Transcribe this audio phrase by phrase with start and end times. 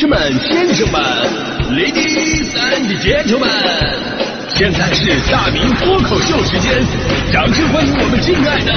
[0.00, 0.98] 士们、先生们
[1.76, 3.46] ，Ladies and Gentlemen，
[4.48, 6.82] 现在是大明脱口秀时间，
[7.30, 8.72] 掌声欢迎我们敬爱的！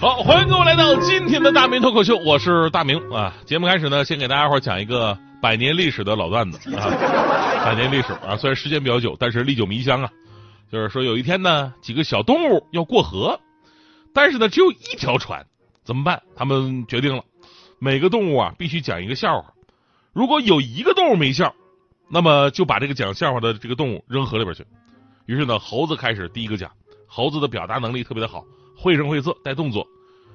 [0.00, 3.32] 好，欢迎各位来到今天的大明脱口秀，我是大明啊。
[3.44, 6.90] 节目开始呢，先给大家伙讲一个百年历史的老段子啊，
[7.64, 10.10] 百年历史啊，虽然时间比较久，但是历久弥香啊。
[10.68, 13.40] 就是说有一天呢，几个小动物要过河，
[14.12, 15.46] 但是呢只有一条船，
[15.84, 16.20] 怎么办？
[16.34, 17.22] 他们决定了，
[17.78, 19.52] 每个动物啊必须讲一个笑话，
[20.12, 21.54] 如果有一个动物没笑，
[22.10, 24.66] 那么就把这个讲笑话的这个动物扔河里边去。
[25.26, 26.72] 于是呢，猴子开始第一个讲，
[27.06, 28.44] 猴子的表达能力特别的好，
[28.76, 29.86] 绘声绘色带动作。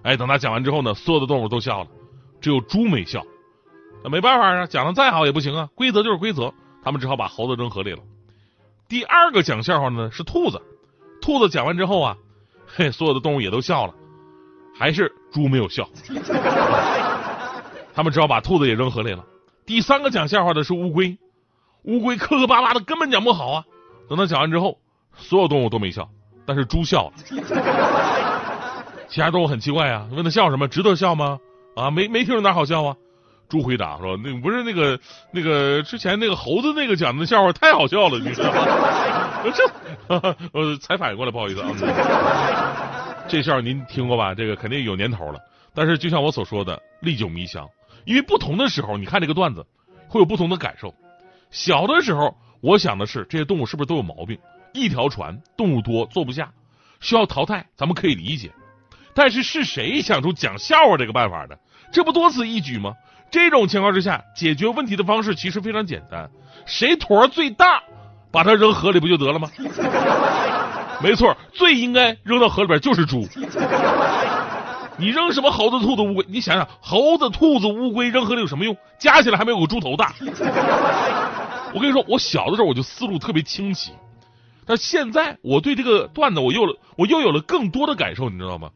[0.03, 1.89] 哎，等他讲完之后呢，所有的动物都笑了，
[2.39, 3.21] 只有猪没笑。
[4.03, 6.53] 那没办法啊，讲的再好也不行啊，规则就是规则。
[6.83, 7.99] 他们只好把猴子扔河里了。
[8.87, 10.61] 第二个讲笑话的呢是兔子，
[11.21, 12.17] 兔子讲完之后啊，
[12.65, 13.93] 嘿，所有的动物也都笑了，
[14.77, 15.87] 还是猪没有笑。
[17.93, 19.23] 他们只好把兔子也扔河里了。
[19.65, 21.17] 第三个讲笑话的是乌龟，
[21.83, 23.63] 乌龟磕磕巴巴的根本讲不好啊。
[24.09, 24.79] 等他讲完之后，
[25.15, 26.09] 所有动物都没笑，
[26.45, 27.13] 但是猪笑了。
[29.07, 30.67] 其他动物很奇怪啊，问他笑什么？
[30.67, 31.37] 值得笑吗？
[31.75, 32.95] 啊，没没听着哪好笑啊？
[33.51, 34.97] 猪回答说：“那不是那个
[35.29, 39.43] 那个之前那个猴子那个讲的笑话太好笑了，你知道吗？
[39.53, 39.69] 这
[40.57, 41.67] 呃才反应过来，不好意思啊。
[43.27, 44.33] 这 笑话您听过吧？
[44.33, 45.39] 这个肯定有年头了。
[45.75, 47.67] 但是就像我所说的，历久弥香。
[48.05, 49.65] 因为不同的时候，你看这个段子
[50.07, 50.95] 会有不同的感受。
[51.49, 54.39] 小的时候，我想的是这些动物是不是都有毛病？
[54.73, 56.53] 一条船，动物多，坐不下，
[57.01, 58.49] 需要淘汰，咱们可以理解。
[59.13, 61.59] 但是是谁想出讲笑话这个办法的？
[61.91, 62.93] 这不多此一举吗？
[63.31, 66.29] 这种情况之下，解决问题的方式其实非常简单，
[66.65, 67.81] 谁坨最大，
[68.31, 69.49] 把它扔河里不就得了吗？
[71.01, 73.25] 没错，最应该扔到河里边就是猪。
[74.97, 76.25] 你扔什么猴子、兔子、乌龟？
[76.27, 78.77] 你想想，猴子、兔子、乌龟扔河里有什么用？
[78.99, 80.13] 加起来还没有个猪头大。
[81.73, 83.93] 我跟你说，我小的时候我就思路特别清晰，
[84.65, 88.69] 但现在我对这个段子我又了，我又有了更多的感受，你知道吗？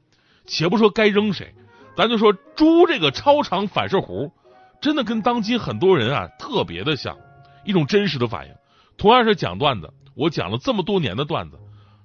[0.48, 1.54] 且不说该扔谁，
[1.96, 4.32] 咱就说猪这个超长反射弧，
[4.82, 7.18] 真的跟当今很多人啊特别的像，
[7.64, 8.54] 一种真实的反应。
[8.98, 11.58] 同样是讲段子，我讲了这么多年的段子，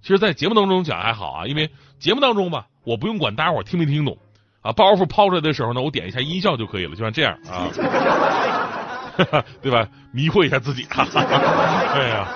[0.03, 4.17] 其实，在节目当中讲还好啊，因为节目当中吧，我不用管大家伙听没听懂
[4.63, 7.69] 啊，包袱抛出来的时候呢，我点一下音效就可以了，就像这样啊，
[9.63, 9.89] 对吧？
[10.13, 12.29] 迷惑一下自己，哈 哈哎呀，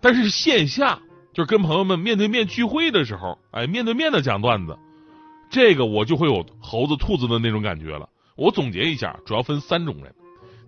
[0.00, 0.98] 但是线下
[1.32, 4.78] 就是跟朋友们面对面聚会的时候，哎，面对面的讲段子。
[5.50, 8.08] 这个我就会有猴子、兔子的那种感觉了。
[8.36, 10.14] 我总结一下，主要分三种人。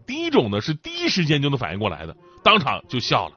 [0.06, 3.34] 第一种呢是第一时间就能反应过来的，当场就笑了。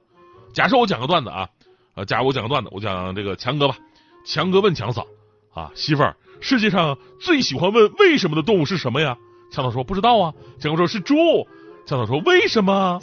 [0.53, 1.47] 假设我讲个段子啊，
[1.95, 3.77] 呃，假如我讲个段子，我讲这个强哥吧。
[4.25, 5.07] 强哥问强嫂
[5.53, 9.17] 啊，媳妇儿，世界上最喜欢问为什么的动物是什么呀？
[9.51, 10.33] 强嫂说不知道啊。
[10.59, 11.15] 强哥说是猪。
[11.85, 12.99] 强嫂说为什么？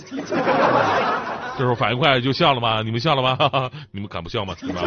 [1.56, 2.82] 这时候反应快就笑了吗？
[2.82, 3.70] 你们笑了吗？
[3.92, 4.54] 你们敢不笑吗？
[4.60, 4.82] 对吧？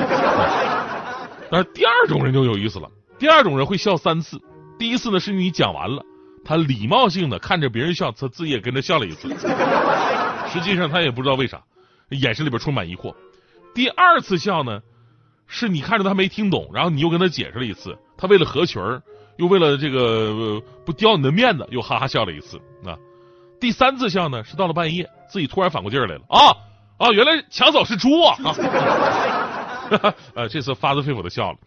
[1.49, 2.87] 但是第二种人就有意思了。
[3.17, 4.39] 第二种人会笑三次，
[4.77, 6.03] 第一次呢是你讲完了，
[6.47, 9.27] 他礼貌性的看着别人笑，他自己也跟着笑了一次，
[10.49, 11.61] 实际上他也不知道为啥，
[12.09, 13.13] 眼神里边充满疑惑。
[13.75, 14.81] 第二次笑呢，
[15.45, 19.03] 是你看着他没听懂，然后你又跟他解释了一次，他为了合群儿，
[19.35, 22.97] 又为了这个不丢你的面子，又哈哈笑了一次啊。
[23.59, 26.55] 第三次笑呢，是到了半夜，自己突然反过劲儿来了啊
[26.97, 28.37] 啊，原来强嫂是猪啊，
[30.33, 31.57] 呃，这次发自肺腑的笑了。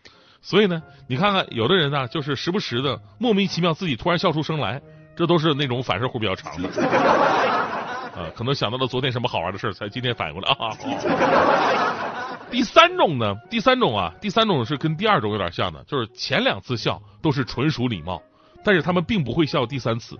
[0.42, 4.80] 所以呢，你看看有的人呢，就是时不时的莫名其妙自己突然笑出声来，
[5.16, 6.68] 这都是那种反射弧比较长的，
[8.16, 10.50] 啊，可能想到了昨天什么好玩的事才今天反应过来。
[10.52, 10.76] 啊。
[12.50, 18.20] 第三种呢，第三种啊，第三种是跟第二种有点像的，就是前两次笑都是纯属礼貌，
[18.64, 20.18] 但是他们并不会笑第三次，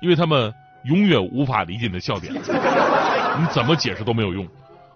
[0.00, 2.32] 因为他们永远无法理解你的笑点，
[3.38, 4.46] 你怎么解释都没有用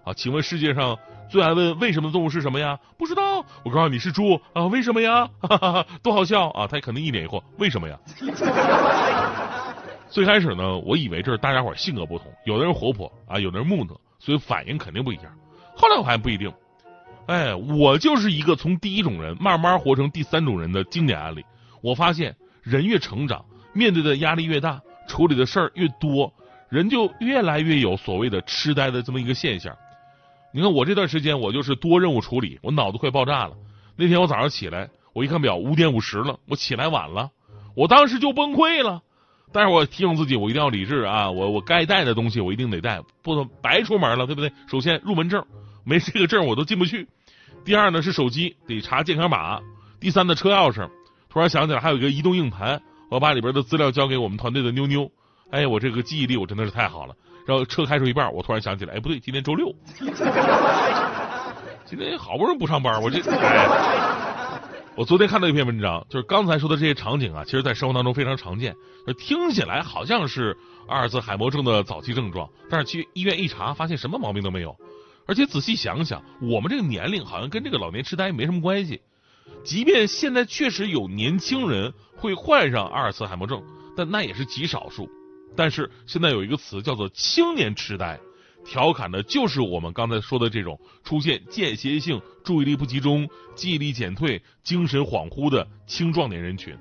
[0.03, 0.13] 啊。
[0.13, 0.97] 请问世界上？
[1.29, 2.77] 最爱问为什么的动物是什么呀？
[2.97, 3.45] 不知道。
[3.63, 4.65] 我告诉你是猪啊？
[4.65, 5.29] 为什么呀？
[5.39, 6.67] 哈哈哈，多好笑啊！
[6.67, 7.97] 他肯定一脸疑惑，为什么呀？
[10.11, 15.25] 最开始呢，我以为这是大家伙性格不同，有的人活泼啊，有的人木讷，所以反应肯定不一样。
[15.73, 16.51] 后来我发现不一定。
[17.27, 21.45] 哎，我就是一个从第一种人慢慢活成第三种人的经典案例。
[21.81, 26.33] 我发现人越成长，面对的压力越大，处理的事儿越多，
[26.67, 29.73] 人就越来越有所谓的痴呆的这么一个现象。
[30.53, 33.55] 你看我这段时间，我就是多任务处理，我脑子快爆炸了。
[33.95, 37.31] 那天我早上起来，我一看表，五点五十了，我起来晚了，
[37.75, 39.01] 我当时就崩溃了。
[39.53, 41.29] 但是我提醒自己，我一定要理智啊！
[41.29, 44.51] 我我该带的东西我一定得带，不能白出门了，对不对？
[44.67, 45.45] 首先入门证，
[45.83, 47.07] 没这个证我都进不去。
[47.65, 49.59] 第二呢是手机得查健康码。
[49.99, 50.89] 第三呢车钥匙。
[51.29, 55.09] 突然想起来还有一个移动硬盘，我把里边的资料交给我们团队的妞妞。
[55.51, 57.15] 哎，我这个记忆力我真的是太好了。
[57.45, 59.73] 然后车开出一半，我突然想起来，哎不对，今天周六，
[61.85, 63.67] 今天好不容易不上班，我这哎。
[64.93, 68.75] 我昨天看到一篇文章，就是刚才说的这些场景啊，其实在生活当中非常常见。
[69.17, 70.55] 听起来好像是
[70.87, 74.75] 阿尔兹海默症的早期症状，但是去医院一查，发现什么毛病都没有。
[75.25, 79.01] 而且仔细想想，我们这个年龄好像跟这个老年痴呆没什么关系。
[79.63, 83.63] 即便现在确实有年轻人会患上阿尔茨海默症，
[83.95, 85.09] 但那也是极少数。
[85.55, 88.19] 但是现在有一个词叫做青年痴呆。
[88.63, 96.77] 调侃的就是我们刚才说的这种出现间歇性注意力不集中、记忆力减退、精神恍惚的青壮年人群。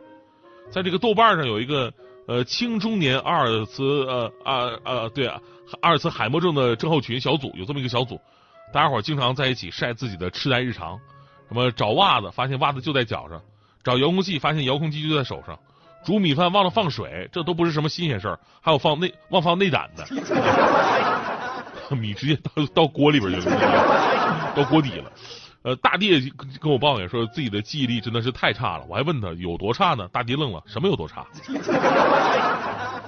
[0.70, 1.90] 在这个豆瓣上有一个
[2.26, 5.40] 呃青中年阿尔茨呃啊啊对啊
[5.80, 8.20] 阿尔茨海默症的症候群小组，有这么一个小组，
[8.74, 11.00] 大家伙儿经常在一起晒自己的痴呆日常，
[11.48, 13.40] 什么找袜子发现袜子就在脚上，
[13.82, 15.58] 找遥控器发现遥控器就在手上，
[16.04, 20.06] 煮米饭忘了放水，这都不是什么新鲜事儿，还有放内忘放内胆的。
[21.96, 25.10] 米直接到到锅里边去了，到锅底了。
[25.62, 26.30] 呃，大弟
[26.60, 28.84] 跟我抱怨说自己的记忆力真的是太差了。
[28.88, 30.08] 我还问他有多差呢？
[30.12, 31.26] 大弟愣了，什么有多差？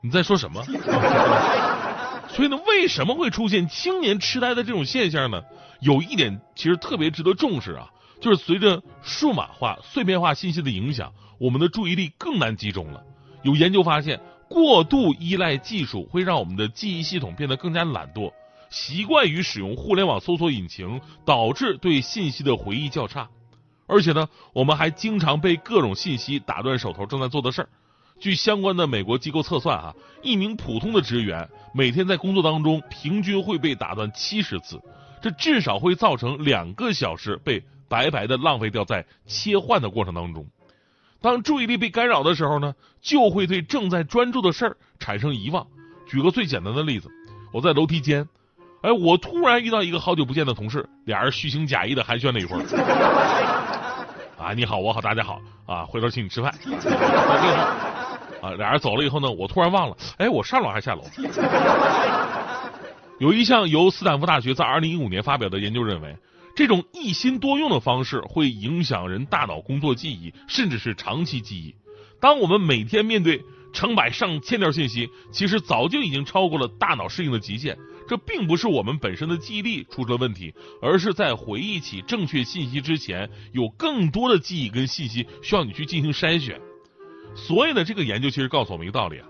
[0.00, 0.62] 你在说什么？
[2.28, 5.42] 所以呢，为什么会出现青年痴呆的这种现象呢？
[5.80, 7.88] 有一点其实特别值得重视啊，
[8.20, 13.02] 就是随着数码化、碎片化信息的影响，我们的注意力更难集中了。
[13.42, 14.20] 有研究发现。
[14.50, 18.32] 过度依赖技术会让我们的记忆系统变得更加懒惰，
[18.70, 23.28] 习惯于使用互联网搜索引擎，导致对信息的回忆较差。
[23.86, 27.68] 而且呢，我们还经常被各种信息打断手头正在做的事儿。
[28.18, 34.80] 据相关的美国机构测算，啊，一名普通的职员每天在工作当中平均会被打断七十次，
[35.20, 40.46] 这至少会造成两个小时被白白的浪费掉在切换的过程当中。
[41.20, 45.66] 当注意力被干扰的时候呢，就会对正在专注的事儿产生遗忘。
[46.06, 47.10] 举个最简单的例子，
[47.52, 48.28] 我在楼梯间，
[48.82, 52.62] 哎，我突然遇到一个好久不见的同事，俩人虚情假意的寒暄了一会儿。
[54.38, 56.54] 啊，你好，我好，大家好，啊，回头请你吃饭。
[58.40, 61.02] 啊，俩人走了以后呢，我突然忘了，哎，我上楼还是下楼？
[63.18, 66.16] 有一项由斯坦福大学在二零一五年发表的研究认为。
[66.58, 71.72] 这种一心多用的方式会影响人大脑工作记忆，甚至是长期记忆。
[72.20, 77.78] 当我们每天面对成百上千条信息，其实早就已经超过了大脑适应的极限。
[78.08, 80.52] 这并不是我们本身的记忆力出了问题，
[80.82, 86.60] 而是在回忆起正确信息之前，有更多的记忆跟信息需要你去进行筛选。
[87.36, 89.28] 所以呢，这个研究其实告诉我们一个道理啊。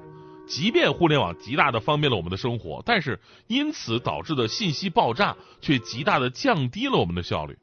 [0.49, 7.57] 即便互联网极大的方便了我们的生活，但是因此导致的信息爆炸却极大的降低了我们的效率。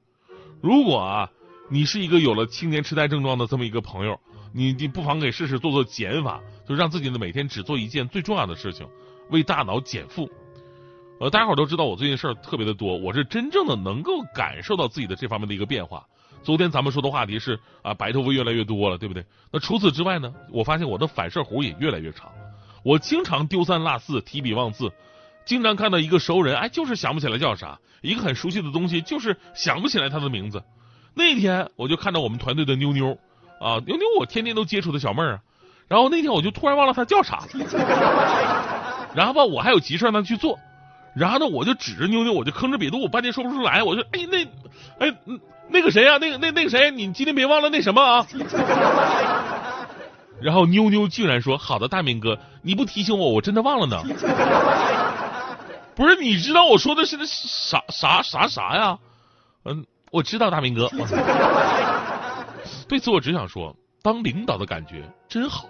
[0.62, 1.30] 如果啊，
[1.70, 4.20] 你是一个有了青年痴呆症状的这么一个朋友，
[4.54, 8.88] 你你不妨给试试做做减法，就让自己的每天只做一件最重要的事情，
[9.32, 10.30] 为大脑减负。
[11.20, 16.06] 呃，大家伙都知道我最近事儿特别的多，我是真正的能够感受到自己的这方面的一个变化。
[16.44, 19.26] 昨天咱们说的话题是啊，白头发越来越多了，对不对？
[19.52, 22.32] 那除此之外呢，我发现我的反射弧也越来越长。
[22.86, 24.92] 我经常丢三落四、提笔忘字，
[25.44, 30.62] 经常看到一个熟人，哎，就是想不起来叫啥；一个很熟悉的东西，就是想不起来他的名字。
[31.16, 33.18] 那天我就看到我们团队的妞妞，
[33.60, 35.40] 啊，妞妞我天天都接触的小妹儿啊。
[35.88, 37.42] 然后那天我就突然忘了她叫啥。
[39.16, 40.60] 然后吧，我还有急事让她去做。
[41.16, 43.82] 然后呢，我就指着妞妞，我就吭哧瘪肚，我半天说不出来。
[43.82, 44.46] 我说，哎，那，
[45.00, 45.12] 哎，
[45.70, 46.20] 那个谁呀？
[46.22, 46.92] 那个那那个谁？
[46.92, 48.28] 你今天别忘了那什么啊？
[50.46, 54.00] 然后妞妞竟然说：“好的，大明哥，你不提醒我，我真的忘了呢。
[55.96, 59.00] 不是，你知道我说的是那啥啥啥啥呀？
[59.64, 60.88] 嗯，我知道，大明哥。
[62.88, 65.66] 对此，我只想说，当领导的感觉真好。”